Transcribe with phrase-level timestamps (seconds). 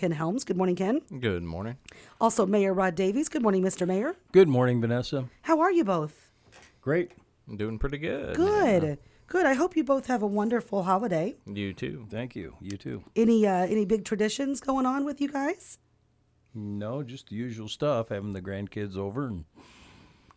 [0.00, 0.44] Ken Helms.
[0.44, 1.02] Good morning, Ken.
[1.20, 1.76] Good morning.
[2.22, 3.28] Also, Mayor Rod Davies.
[3.28, 3.86] Good morning, Mr.
[3.86, 4.16] Mayor.
[4.32, 5.28] Good morning, Vanessa.
[5.42, 6.30] How are you both?
[6.80, 7.12] Great.
[7.46, 8.34] I'm doing pretty good.
[8.34, 8.96] Good.
[9.26, 9.44] Good.
[9.44, 11.36] I hope you both have a wonderful holiday.
[11.44, 12.06] You too.
[12.08, 12.56] Thank you.
[12.62, 13.04] You too.
[13.14, 15.76] Any uh, any big traditions going on with you guys?
[16.54, 18.08] No, just the usual stuff.
[18.08, 19.44] Having the grandkids over and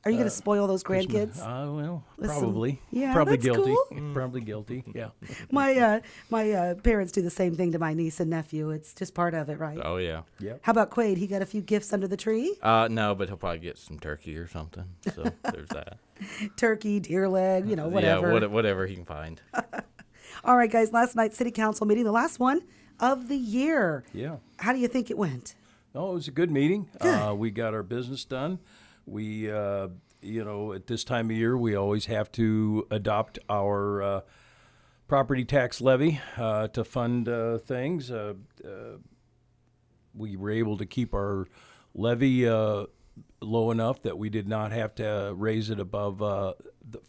[0.05, 1.39] Are you going to spoil those Christmas- grandkids?
[1.41, 2.81] Uh, well, Listen, probably.
[2.91, 3.73] yeah, probably that's guilty.
[3.89, 4.13] cool.
[4.13, 4.83] Probably guilty.
[4.93, 5.09] Yeah.
[5.52, 5.99] my uh,
[6.29, 8.70] my uh, parents do the same thing to my niece and nephew.
[8.71, 9.79] It's just part of it, right?
[9.81, 10.23] Oh yeah.
[10.39, 10.59] Yep.
[10.63, 11.17] How about Quade?
[11.17, 13.98] He got a few gifts under the tree: Uh, no, but he'll probably get some
[13.98, 14.84] turkey or something.
[15.16, 15.99] So there's that.
[16.57, 18.27] turkey, deer leg, you know, whatever.
[18.27, 19.41] Yeah, what, whatever he can find.
[20.43, 20.91] All right, guys.
[20.91, 22.62] Last night's city council meeting, the last one
[22.99, 24.04] of the year.
[24.13, 24.38] Yeah.
[24.57, 25.55] How do you think it went?
[25.95, 26.90] No, it was a good meeting.
[26.99, 28.59] Uh, we got our business done.
[29.05, 29.89] We, uh,
[30.21, 34.21] you know, at this time of year, we always have to adopt our uh,
[35.07, 38.09] property tax levy uh, to fund uh, things.
[38.09, 38.98] Uh, uh,
[40.16, 41.48] we were able to keep our
[41.93, 42.48] levy
[43.41, 46.55] low enough that we did not have to raise it above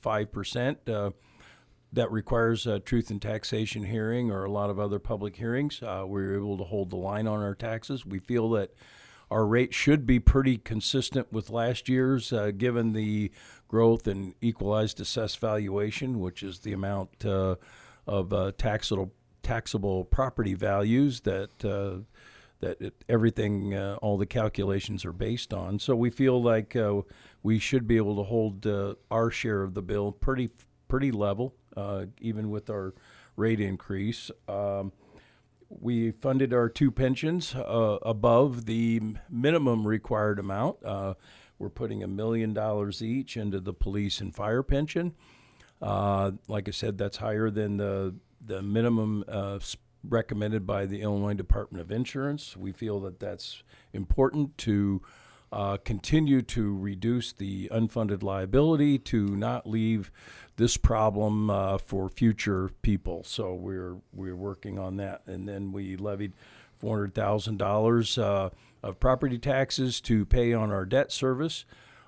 [0.01, 0.85] five percent.
[0.85, 5.81] That requires a truth and taxation hearing or a lot of other public hearings.
[5.81, 8.05] We were able to hold the line on our taxes.
[8.05, 8.75] We feel that
[9.31, 13.31] our rate should be pretty consistent with last year's, uh, given the
[13.69, 17.57] growth in equalized assessed valuation, which is the amount uh,
[18.07, 22.03] of uh, taxable taxable property values that uh,
[22.61, 25.79] that it, everything, uh, all the calculations are based on.
[25.79, 27.03] So we feel like uh,
[27.43, 30.51] we should be able to hold uh, our share of the bill pretty
[30.89, 32.95] pretty level, uh, even with our
[33.37, 34.31] rate increase.
[34.49, 34.93] Um,
[35.81, 40.77] we funded our two pensions uh, above the minimum required amount.
[40.85, 41.15] Uh,
[41.59, 45.15] we're putting a million dollars each into the police and fire pension.
[45.81, 49.59] Uh, like I said, that's higher than the the minimum uh,
[50.07, 52.57] recommended by the Illinois Department of Insurance.
[52.57, 55.03] We feel that that's important to
[55.55, 60.11] uh, continue to reduce the unfunded liability to not leave
[60.57, 63.23] this problem uh, for future people.
[63.25, 66.33] So we're we're working on that, and then we levied
[66.77, 68.51] four hundred thousand dollars uh,
[68.83, 71.65] of property taxes to pay on our debt service.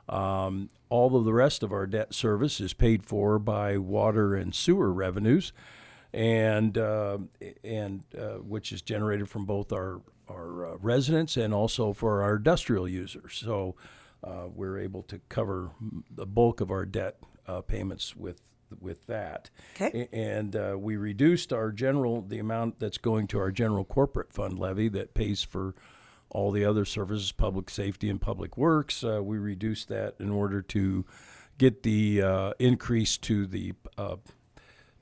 [0.09, 4.55] Um, all of the rest of our debt service is paid for by water and
[4.55, 5.53] sewer revenues,
[6.13, 7.19] and uh,
[7.63, 12.37] and uh, which is generated from both our our uh, residents and also for our
[12.37, 13.35] industrial users.
[13.35, 13.77] So
[14.25, 15.71] uh, we're able to cover
[16.11, 18.41] the bulk of our debt uh, payments with
[18.81, 19.49] with that.
[19.81, 20.09] Okay.
[20.13, 24.59] And uh, we reduced our general the amount that's going to our general corporate fund
[24.59, 25.75] levy that pays for
[26.31, 29.05] all the other services, public safety and public works.
[29.05, 31.05] Uh, we reduced that in order to
[31.59, 34.17] get the uh, increase to the uh,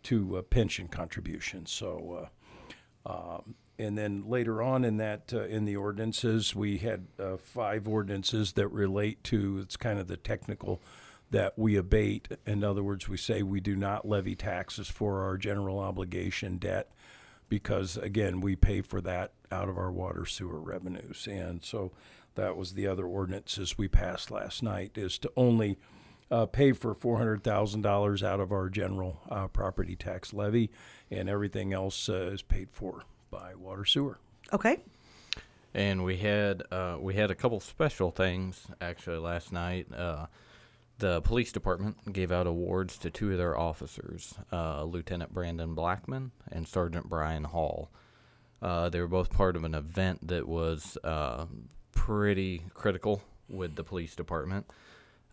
[0.05, 1.71] to uh, pension contributions.
[1.73, 2.29] So,
[3.07, 7.37] uh, um, and then later on in that uh, in the ordinances, we had uh,
[7.37, 10.81] five ordinances that relate to it's kind of the technical
[11.31, 12.29] that we abate.
[12.47, 16.91] In other words, we say we do not levy taxes for our general obligation debt
[17.49, 21.93] because again we pay for that out of our water sewer revenues and so
[22.34, 25.79] that was the other ordinances we passed last night is to only
[26.31, 30.71] uh, pay for $400000 out of our general uh, property tax levy
[31.11, 34.19] and everything else uh, is paid for by water sewer
[34.53, 34.78] Okay.
[35.75, 39.93] And we had uh, we had a couple special things actually last night.
[39.93, 40.27] Uh,
[40.99, 46.31] the police department gave out awards to two of their officers, uh, Lieutenant Brandon Blackman
[46.53, 47.91] and Sergeant Brian Hall.
[48.62, 51.47] Uh, they were both part of an event that was uh,
[51.91, 54.66] pretty critical with the police department.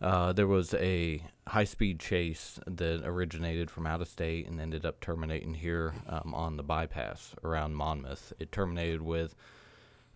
[0.02, 4.84] Uh, there was a high speed chase that originated from out of state and ended
[4.84, 8.32] up terminating here um, on the bypass around Monmouth.
[8.40, 9.36] It terminated with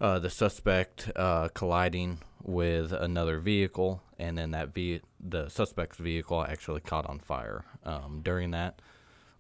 [0.00, 6.44] uh, the suspect uh, colliding with another vehicle, and then that ve- the suspect's vehicle
[6.44, 7.64] actually caught on fire.
[7.84, 8.82] Um, during that,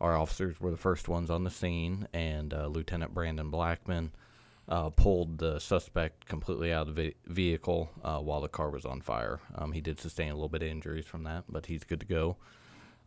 [0.00, 4.12] our officers were the first ones on the scene, and uh, Lieutenant Brandon Blackman
[4.68, 8.84] uh, pulled the suspect completely out of the ve- vehicle uh, while the car was
[8.84, 9.40] on fire.
[9.54, 12.06] Um, he did sustain a little bit of injuries from that, but he's good to
[12.06, 12.36] go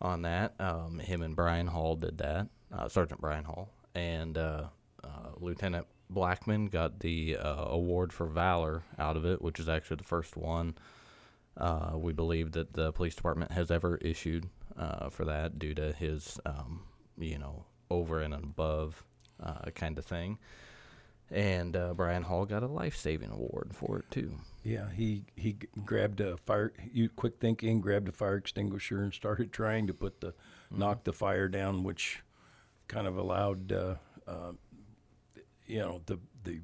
[0.01, 0.53] on that.
[0.59, 4.67] Um, him and Brian Hall did that, uh, Sergeant Brian Hall, and uh,
[5.03, 5.07] uh,
[5.38, 10.03] Lieutenant Blackman got the uh, award for valor out of it, which is actually the
[10.03, 10.75] first one
[11.94, 14.47] we believe that the police department has ever issued
[15.12, 16.83] for that due to his, um,
[17.17, 19.03] you know, over and above
[19.75, 20.38] kind of thing.
[21.31, 24.33] And uh, Brian Hall got a life saving award for it too.
[24.63, 26.73] Yeah, he he grabbed a fire.
[26.91, 30.33] You quick thinking, grabbed a fire extinguisher and started trying to put the
[30.71, 32.21] knock the fire down, which
[32.87, 33.95] kind of allowed uh,
[34.27, 34.53] uh,
[35.67, 36.61] you know the the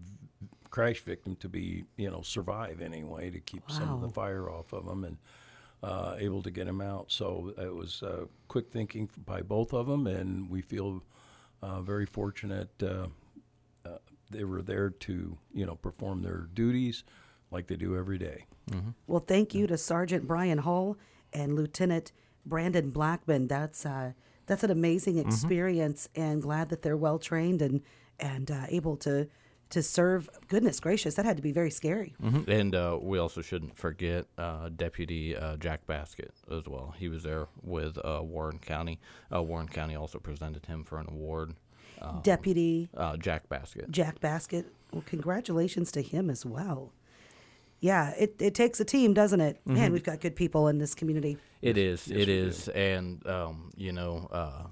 [0.76, 4.74] crash victim to be, you know, survive anyway to keep some of the fire off
[4.74, 5.18] of him and
[5.82, 7.06] uh, able to get him out.
[7.08, 11.02] So it was uh, quick thinking by both of them, and we feel
[11.62, 12.72] uh, very fortunate.
[12.84, 13.08] Uh,
[13.86, 14.00] uh,
[14.32, 17.04] they were there to, you know, perform their duties
[17.52, 18.46] like they do every day.
[19.08, 20.98] Well, thank you to Sergeant Brian Hall
[21.34, 22.12] and Lieutenant
[22.46, 23.48] Brandon Blackman.
[23.48, 24.14] That's uh,
[24.48, 27.82] that's an amazing experience, and glad that they're well trained and
[28.20, 29.28] and uh, able to
[29.70, 30.30] to serve.
[30.48, 32.16] Goodness gracious, that had to be very scary.
[32.22, 32.48] Mhm.
[32.48, 36.94] And uh, we also shouldn't forget uh, Deputy uh, Jack Basket as well.
[36.98, 39.00] He was there with uh, Warren County.
[39.34, 41.54] Uh, Warren County also presented him for an award.
[42.24, 43.90] Deputy Uh, Jack Basket.
[43.92, 44.66] Jack Basket.
[44.92, 46.92] Well, congratulations to him as well.
[47.82, 49.60] Yeah, it, it takes a team, doesn't it?
[49.66, 51.38] Man, we've got good people in this community.
[51.62, 52.08] It is.
[52.08, 52.68] yes, it we is.
[52.70, 54.68] And um, you know, uh,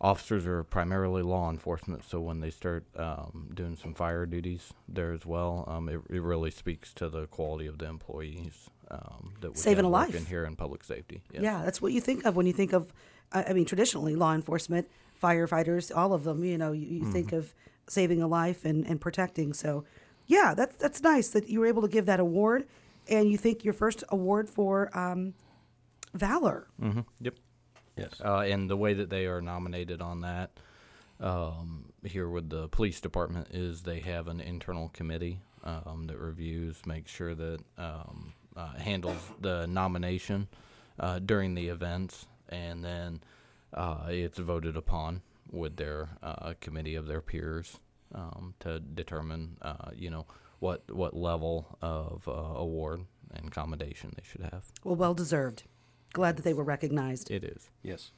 [0.00, 2.04] officers are primarily law enforcement.
[2.04, 6.20] So when they start um, doing some fire duties there as well, um, it, it
[6.20, 10.08] really speaks to the quality of the employees um, that we Saving a life.
[10.12, 11.22] working here in public safety.
[11.32, 11.42] Yes.
[11.42, 12.92] Yeah, that's what you think of when you think of,
[13.32, 14.88] I I mean, traditionally law enforcement,
[15.22, 16.44] firefighters, all of them.
[16.44, 17.54] You know, you, you think of
[17.88, 19.52] saving a life and, and protecting.
[19.52, 19.84] So,
[20.26, 22.66] yeah, that's that's nice that you were able to give that award,
[23.08, 25.34] and you think your first award for um,
[26.14, 26.66] valor.
[26.80, 27.34] hmm Yep.
[27.96, 28.20] Yes.
[28.22, 30.50] Uh, and the way that they are nominated on that
[31.20, 36.84] um, here with the police department is they have an internal committee um, that reviews,
[36.86, 40.48] makes sure that um, uh, handles the nomination
[41.00, 43.20] uh, during the events, and then
[43.74, 47.78] uh, it's voted upon with their uh, committee of their peers
[48.14, 50.26] um, to determine, uh, you know,
[50.58, 53.02] what what level of uh, award
[53.34, 54.64] and commendation they should have.
[54.84, 55.64] Well, well deserved.
[56.12, 57.30] Glad that they were recognized.
[57.30, 57.70] It is.
[57.82, 58.12] Yes.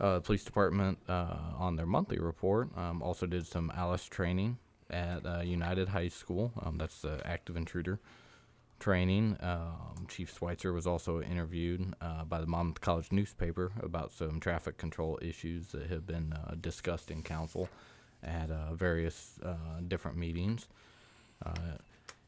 [0.00, 4.58] Uh, the police department, uh, on their monthly report, um, also did some ALICE training
[4.90, 6.52] at uh, United High School.
[6.62, 7.98] Um, that's the active intruder
[8.78, 9.36] training.
[9.40, 14.78] Um, Chief Schweitzer was also interviewed uh, by the Monmouth College newspaper about some traffic
[14.78, 17.68] control issues that have been uh, discussed in council
[18.22, 20.68] at uh, various uh, different meetings.
[21.44, 21.52] Uh,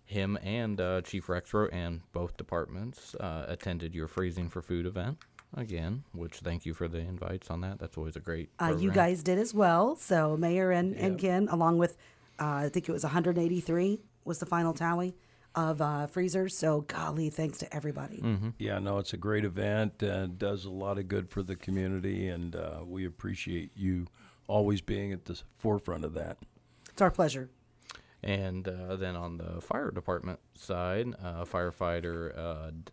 [0.04, 5.18] him and uh, Chief Rexroat and both departments uh, attended your freezing for food event
[5.56, 6.02] again.
[6.12, 7.78] Which thank you for the invites on that.
[7.78, 8.50] That's always a great.
[8.58, 9.94] Uh, you guys did as well.
[9.96, 11.96] So Mayor and, and Ken, along with,
[12.40, 15.14] uh, I think it was 183 was the final tally
[15.54, 16.56] of uh, freezers.
[16.56, 18.18] So golly, thanks to everybody.
[18.18, 18.50] Mm-hmm.
[18.58, 22.28] Yeah, no, it's a great event and does a lot of good for the community,
[22.28, 24.06] and uh, we appreciate you
[24.46, 26.38] always being at the forefront of that.
[26.90, 27.50] It's our pleasure.
[28.22, 32.92] And uh, then on the fire department side, uh, firefighter uh, D-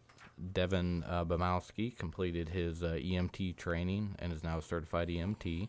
[0.53, 5.67] Devin uh, Bamowski completed his uh, EMT training and is now a certified EMT.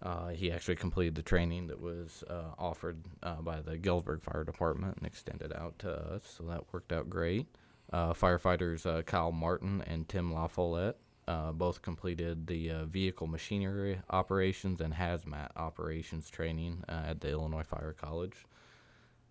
[0.00, 4.44] Uh, he actually completed the training that was uh, offered uh, by the Galesburg Fire
[4.44, 7.46] Department and extended out to us, so that worked out great.
[7.92, 10.94] Uh, firefighters uh, Kyle Martin and Tim LaFollette
[11.26, 17.94] uh, both completed the vehicle machinery operations and hazmat operations training at the Illinois Fire
[17.98, 18.46] College.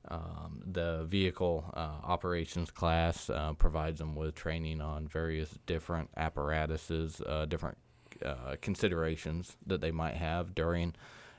[0.09, 7.77] Um, the vehicle operations class provides them with training on various different apparatuses, different
[8.25, 10.93] uh, considerations that they might have during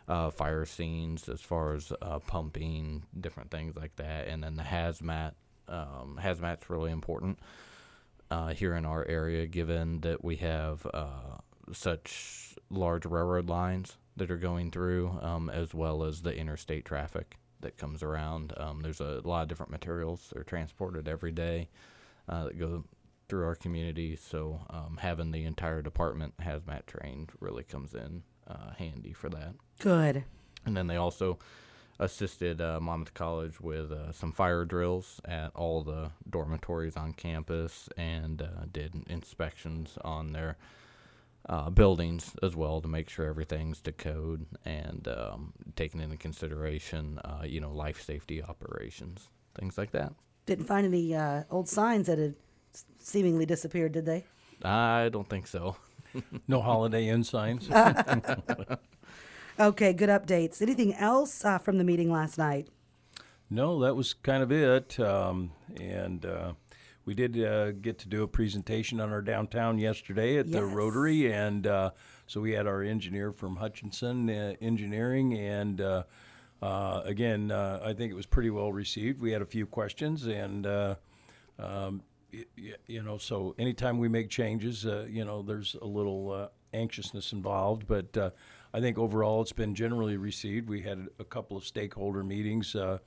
[0.09, 4.29] uh, fire scenes, as far as uh, pumping, different things like that.
[4.29, 5.33] And then the hazmat,
[5.69, 7.39] um, hazmat's really important
[8.31, 11.39] uh, here in our area, given that we have uh,
[11.73, 17.37] such large railroad lines that are going through, um, as well as the interstate traffic
[17.61, 18.53] that comes around.
[18.57, 21.69] Um, there's a lot of different materials that are transported every day
[22.29, 22.85] uh, that go
[23.29, 24.17] through our community.
[24.17, 29.55] So um, having the entire department hazmat trained really comes in uh, handy for that.
[29.79, 30.25] Good.
[30.65, 31.39] And then they also
[32.01, 37.89] assisted uh, Monmouth College with uh, some fire drills at all the dormitories on campus
[37.97, 40.57] and uh, did inspections on their
[41.49, 47.19] uh, buildings as well to make sure everything's to code and um, taking into consideration,
[47.25, 50.13] uh, you know, life safety operations, things like that.
[50.47, 52.35] Didn't find any uh, old signs that had
[52.99, 54.25] seemingly disappeared, did they?
[54.65, 55.77] I don't think so.
[56.49, 57.69] No Holiday Inn signs.
[59.61, 60.63] Okay, good updates.
[60.63, 62.69] Anything else uh, from the meeting last night?
[63.51, 65.01] No, that was kind of it.
[65.01, 66.53] Um, and uh,
[67.05, 71.33] we did uh, get to do a presentation on our downtown yesterday at the Rotary.
[71.33, 71.91] And uh,
[72.29, 75.35] so we had our engineer from Hutchinson uh, Engineering.
[75.37, 76.03] And uh,
[76.63, 79.21] uh, again, uh, I think it was pretty well received.
[79.21, 80.25] We had a few questions.
[80.27, 80.95] And, uh,
[81.59, 82.03] um, y- y-
[82.87, 87.33] you know, so anytime we make changes, uh, you know, there's a little uh, anxiousness
[87.33, 87.87] involved.
[87.87, 88.31] But uh,
[88.73, 90.69] I think overall it's been generally received.
[90.69, 92.75] We had a couple of stakeholder meetings.
[92.75, 92.99] Uh,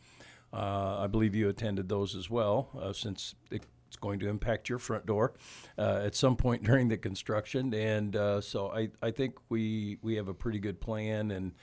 [0.53, 4.79] Uh, I believe you attended those as well, uh, since it's going to impact your
[4.79, 5.33] front door
[5.77, 7.73] at some point during the construction.
[7.73, 11.31] And so I, I think we, we have a pretty good plan.
[11.31, 11.53] And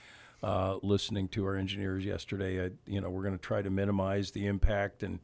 [0.81, 4.47] listening to our engineers yesterday, I, you know, we're going to try to minimize the
[4.47, 5.19] impact and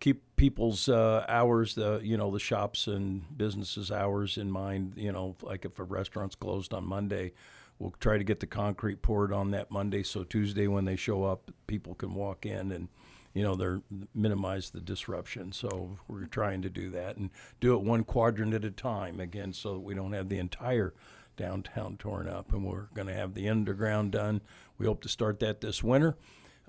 [0.00, 4.94] keep people's uh, hours, the you know the shops and businesses' hours in mind.
[4.96, 7.32] You know, like if a restaurant's closed on Monday,
[7.78, 11.24] we'll try to get the concrete poured on that Monday, so Tuesday when they show
[11.24, 12.88] up, people can walk in and
[13.34, 13.82] you know they're
[14.14, 15.52] minimize the disruption.
[15.52, 17.30] So we're trying to do that and
[17.60, 20.94] do it one quadrant at a time again, so that we don't have the entire
[21.36, 22.52] downtown torn up.
[22.52, 24.40] And we're going to have the underground done.
[24.76, 26.16] We hope to start that this winter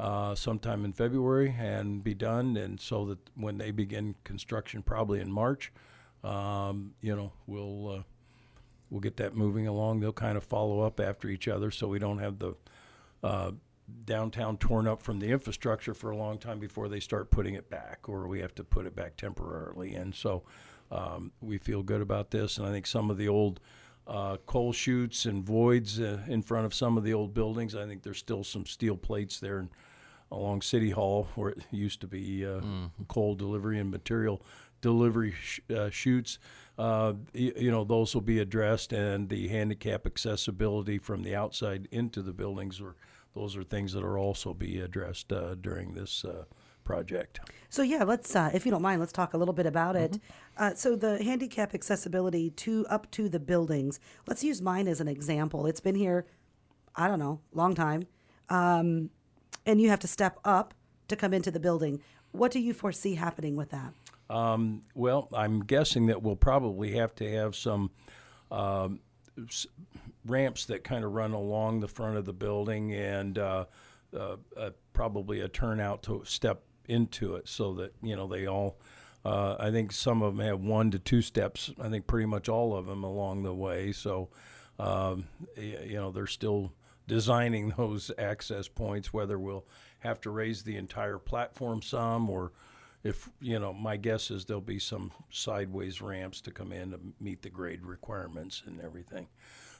[0.02, 2.58] uh, sometime in February and be done.
[2.58, 5.72] And so that when they begin construction, probably in March,
[6.24, 8.04] um, you know, we'll uh,
[8.90, 10.00] we'll get that moving along.
[10.00, 12.56] They'll kind of follow up after each other, so we don't have the
[13.24, 13.52] uh,
[14.06, 17.70] downtown torn up from the infrastructure for a long time before they start putting it
[17.70, 19.94] back, or we have to put it back temporarily.
[19.94, 20.42] And so
[20.90, 22.58] um, we feel good about this.
[22.58, 23.60] And I think some of the old
[24.08, 27.76] uh, coal chutes and voids uh, in front of some of the old buildings.
[27.76, 29.70] I think there's still some steel plates there and
[30.32, 32.62] along City Hall where it used to be uh,
[33.08, 34.42] coal delivery and material
[34.82, 36.40] delivery sh- uh, chutes.
[36.78, 41.88] Uh, y- you know, those will be addressed, and the handicap accessibility from the outside
[41.92, 42.96] into the buildings, or
[43.36, 46.46] those are things that are also be addressed uh, during this uh,
[46.84, 47.40] project.
[47.70, 50.20] So yeah, let's uh, if you don't mind, let's talk a little bit about it.
[50.58, 54.00] Uh, so the handicap accessibility to up to the buildings.
[54.28, 55.68] Let's use mine as an example.
[55.68, 56.26] It's been here,
[56.96, 58.08] I don't know, long time,
[58.50, 59.10] um,
[59.66, 60.74] and you have to step up
[61.08, 62.02] to come into the building.
[62.32, 63.94] What do you foresee happening with that?
[64.30, 67.92] Um, well, I'm guessing that we'll probably have to have some
[68.50, 69.02] um,
[70.26, 73.66] ramps that kind of run along the front of the building and uh,
[74.16, 78.78] uh, uh, probably a turnout to step into it so that, you know, they all,
[79.26, 81.72] uh, I think some of them have one to two steps.
[81.82, 83.92] I think pretty much all of them along the way.
[83.92, 84.30] So,
[84.80, 85.28] um,
[85.58, 86.72] you know, they're still
[87.08, 89.66] designing those access points, whether we'll
[90.00, 92.52] have to raise the entire platform some or
[93.04, 97.00] if you know my guess is there'll be some sideways ramps to come in to
[97.20, 99.28] meet the grade requirements and everything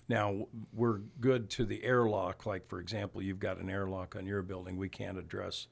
[0.10, 4.42] now we're good to the airlock like for example you've got an airlock on your
[4.42, 5.68] building we can't address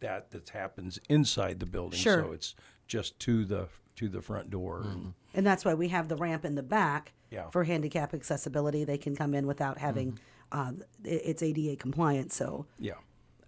[0.00, 2.22] that that happens inside the building Sure.
[2.22, 2.54] so it's
[2.86, 5.08] just to the to the front door and- mm-hmm.
[5.34, 7.50] And that's why we have the ramp in the back Yeah.
[7.50, 8.82] for handicap accessibility.
[8.84, 10.22] They can come in without having mm-hmm.
[10.52, 10.72] Uh,
[11.04, 12.32] it's ADA compliant.
[12.32, 12.94] So yeah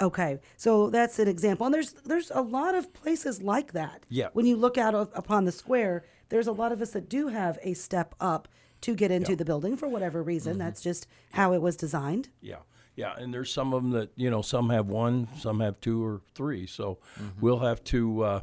[0.00, 4.06] Okay, so that's an example, and there's there's a lot of places like that.
[4.08, 4.28] Yeah.
[4.32, 7.28] When you look out of, upon the square, there's a lot of us that do
[7.28, 8.48] have a step up
[8.80, 10.56] to get into the building for whatever reason.
[10.56, 12.30] That's just how it was designed.
[12.40, 12.60] Yeah,
[12.96, 16.02] yeah, and there's some of them that you know some have one, some have two
[16.02, 16.66] or three.
[16.66, 16.98] So
[17.38, 18.40] we'll have to, uh,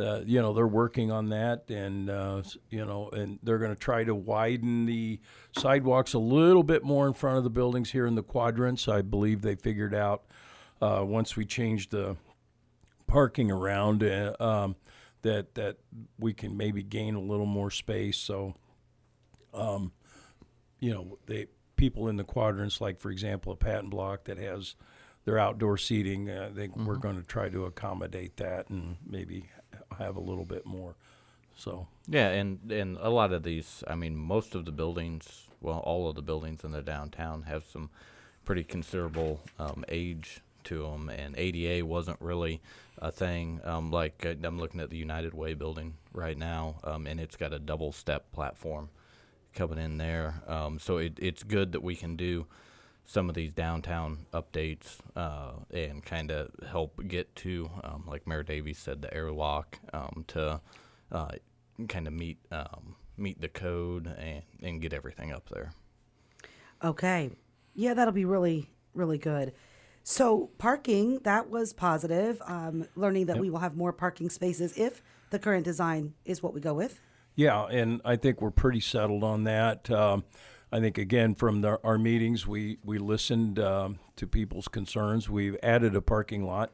[0.00, 3.78] uh, you know, they're working on that, and uh, you know, and they're going to
[3.78, 5.20] try to widen the
[5.56, 8.88] sidewalks a little bit more in front of the buildings here in the quadrants.
[8.88, 10.24] I believe they figured out
[10.80, 12.16] uh, once we changed the
[13.06, 14.76] parking around uh, um,
[15.22, 15.76] that that
[16.18, 18.18] we can maybe gain a little more space.
[18.18, 18.54] So
[20.80, 24.74] you know, they people in the quadrants, like for example, a patent block that has
[25.24, 26.28] their outdoor seating.
[26.28, 29.46] uh, I think we're going to try to accommodate that and maybe
[30.04, 30.94] have a little bit more.
[31.56, 35.78] So Yeah, and and a lot of these, I mean, most of the buildings, well,
[35.78, 37.90] all of the buildings in the downtown have some
[38.44, 42.60] pretty considerable um, age to them, and ADA wasn't really
[42.98, 43.60] a thing.
[43.64, 47.36] Um, like uh, I'm looking at the United Way building right now, um, and it's
[47.36, 48.88] got a double step platform
[49.54, 50.42] coming in there.
[50.46, 52.46] Um, so it, it's good that we can do
[53.04, 58.42] some of these downtown updates uh, and kind of help get to, um, like Mayor
[58.42, 60.60] Davies said, the airlock um, to
[61.10, 61.30] uh,
[61.88, 65.72] kind of meet um, meet the code and, and get everything up there.
[66.82, 67.30] Okay,
[67.74, 69.52] yeah, that'll be really really good.
[70.02, 72.40] So parking that was positive.
[72.46, 76.54] Um, learning that we will have more parking spaces if the current design is what
[76.54, 77.00] we go with.
[77.36, 79.90] yeah, and I think we're pretty settled on that.
[80.72, 85.28] I think again from the, our meetings, we we listened um, to people's concerns.
[85.28, 86.70] We've added a parking lot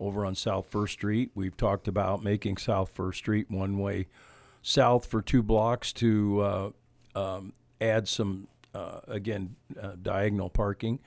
[0.00, 1.30] over on South First Street.
[1.34, 4.08] We've talked about making South First Street one way
[4.62, 6.70] south for two blocks to uh,
[7.14, 10.98] um, add some uh, again uh, diagonal parking.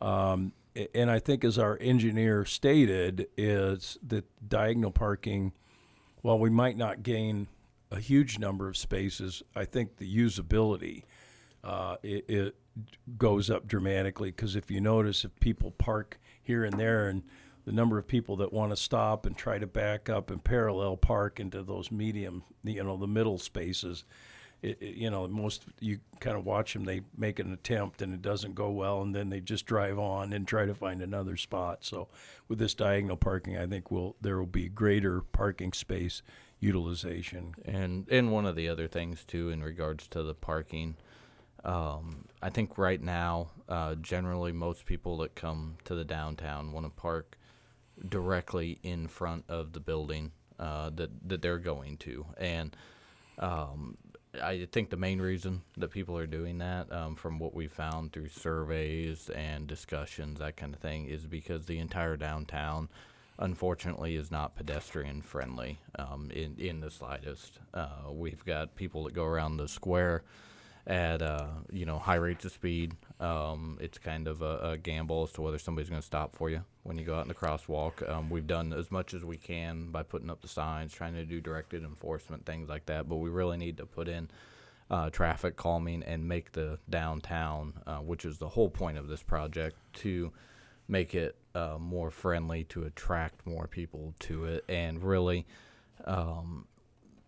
[0.00, 0.52] Um,
[0.94, 5.52] and I think, as our engineer stated, is that diagonal parking,
[6.22, 7.46] while we might not gain
[7.92, 11.04] a huge number of spaces, I think the usability
[11.64, 12.56] uh, it, it
[13.16, 17.22] goes up dramatically because if you notice, if people park here and there and
[17.64, 20.96] the number of people that want to stop and try to back up and parallel
[20.96, 24.04] park into those medium, you know, the middle spaces.
[24.62, 26.84] It, it, you know, most you kind of watch them.
[26.84, 30.32] They make an attempt and it doesn't go well, and then they just drive on
[30.32, 31.84] and try to find another spot.
[31.84, 32.08] So,
[32.48, 36.22] with this diagonal parking, I think will there will be greater parking space
[36.60, 37.54] utilization.
[37.66, 40.96] And and one of the other things too, in regards to the parking,
[41.64, 46.86] um, I think right now, uh, generally most people that come to the downtown want
[46.86, 47.38] to park
[48.08, 52.76] directly in front of the building uh, that that they're going to, and
[53.38, 53.96] um,
[54.42, 58.12] I think the main reason that people are doing that, um, from what we found
[58.12, 62.88] through surveys and discussions, that kind of thing, is because the entire downtown,
[63.38, 67.58] unfortunately, is not pedestrian friendly um, in in the slightest.
[67.72, 70.22] Uh, we've got people that go around the square
[70.86, 72.94] at uh, you know high rates of speed.
[73.20, 76.50] Um, it's kind of a, a gamble as to whether somebody's going to stop for
[76.50, 78.08] you when you go out in the crosswalk.
[78.08, 81.24] Um, we've done as much as we can by putting up the signs, trying to
[81.24, 83.08] do directed enforcement, things like that.
[83.08, 84.28] But we really need to put in
[84.90, 89.22] uh, traffic calming and make the downtown, uh, which is the whole point of this
[89.22, 90.32] project, to
[90.86, 95.46] make it uh, more friendly to attract more people to it and really
[96.04, 96.66] um,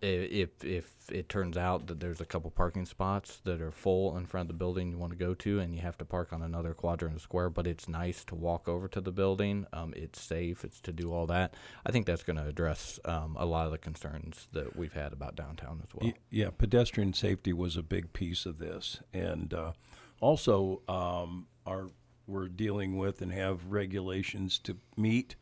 [0.03, 4.26] if if it turns out that there's a couple parking spots that are full in
[4.26, 6.43] front of the building you want to go to and you have to park on
[6.43, 10.21] another quadrant of square but it's nice to walk over to the building um, it's
[10.21, 11.55] safe it's to do all that
[11.87, 15.12] i think that's going to address um, a lot of the concerns that we've had
[15.12, 16.12] about downtown as well.
[16.31, 19.73] Yeah, pedestrian safety was a big piece of this, and uh,
[20.21, 21.91] also um, our
[22.26, 25.37] we're dealing with and have regulations to meet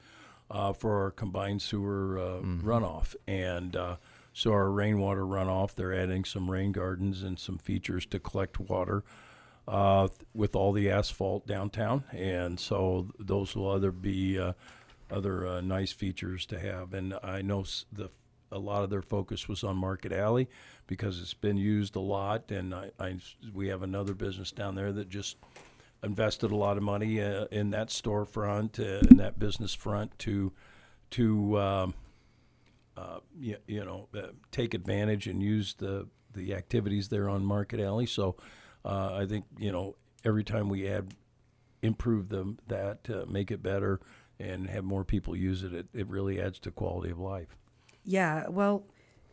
[0.50, 3.96] uh, for our combined sewer uh, runoff, and uh,
[4.34, 5.74] so our rainwater runoff.
[5.74, 9.02] They're adding some rain gardens and some features to collect water.
[9.66, 14.52] Uh, with all the asphalt downtown, and so those will other be uh,
[15.10, 16.92] other uh, nice features to have.
[16.92, 18.10] And I know the
[18.52, 20.48] a lot of their focus was on Market Alley
[20.86, 23.16] because it's been used a lot, and I, I
[23.52, 25.36] we have another business down there that just
[26.02, 30.52] invested a lot of money uh, in that storefront uh, in that business front to
[31.10, 31.94] to um,
[32.96, 37.80] uh, you, you know uh, take advantage and use the the activities there on Market
[37.80, 38.06] Alley.
[38.06, 38.36] So
[38.84, 41.14] uh, I think you know every time we add
[41.82, 44.00] improve them that uh, make it better
[44.40, 47.56] and have more people use it, it it really adds to quality of life.
[48.04, 48.84] Yeah, well,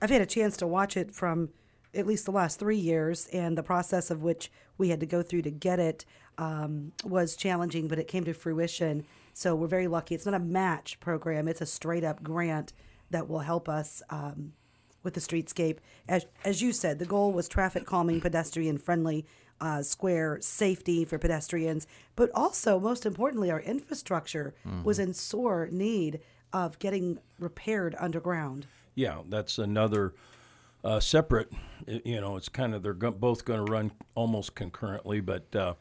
[0.01, 1.49] I've had a chance to watch it from
[1.93, 5.21] at least the last three years, and the process of which we had to go
[5.21, 6.05] through to get it
[6.37, 9.05] um, was challenging, but it came to fruition.
[9.33, 10.15] So we're very lucky.
[10.15, 12.73] It's not a match program; it's a straight up grant
[13.11, 14.53] that will help us um,
[15.03, 15.77] with the streetscape.
[16.07, 19.25] As as you said, the goal was traffic calming, pedestrian friendly.
[19.63, 26.19] Uh, square safety for pedestrians, but also most importantly, our infrastructure was in sore need
[26.51, 28.65] of getting repaired underground.
[28.95, 30.15] Yeah, that's another
[30.83, 31.51] uh, separate.
[31.85, 35.75] You know, it's kind of they're go- both going to run almost concurrently, but uh,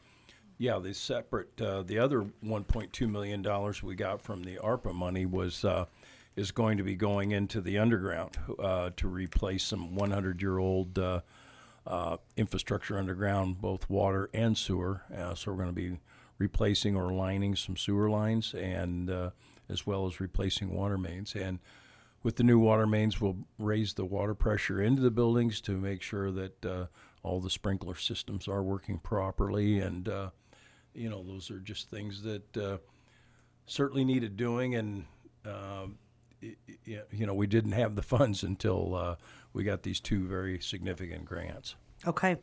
[0.59, 1.59] yeah, the separate.
[1.59, 5.85] Uh, the other 1.2 million dollars we got from the ARPA money was uh,
[6.35, 10.97] is going to be going into the underground uh, to replace some 100 year old.
[10.97, 11.21] Uh,
[11.85, 15.01] uh, infrastructure underground, both water and sewer.
[15.15, 15.97] Uh, so we're going to be
[16.37, 19.31] replacing or lining some sewer lines, and uh,
[19.69, 21.35] as well as replacing water mains.
[21.35, 21.59] And
[22.23, 26.03] with the new water mains, we'll raise the water pressure into the buildings to make
[26.03, 26.85] sure that uh,
[27.23, 29.79] all the sprinkler systems are working properly.
[29.79, 30.07] And
[30.93, 32.79] you know, those are just things that
[33.65, 34.75] certainly needed doing.
[34.75, 35.05] And
[36.41, 39.15] you know, we didn't have the funds until uh,
[39.53, 41.75] we got these two very significant grants.
[42.07, 42.37] Okay.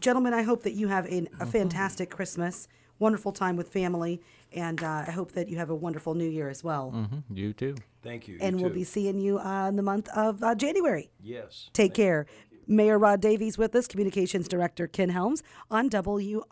[0.00, 2.68] Gentlemen, I hope that you have a, a fantastic Christmas,
[2.98, 4.20] wonderful time with family,
[4.52, 6.90] and uh, I hope that you have a wonderful New Year as well.
[6.90, 8.38] hmm you too Thank you.
[8.40, 8.78] And you we'll too.
[8.80, 11.10] be seeing you uh, in the month of uh, January.
[11.20, 11.70] yes.
[11.72, 12.26] Take care.
[12.68, 16.44] Mayor Rod Davies with us, Communications Director Ken Helms on WRA.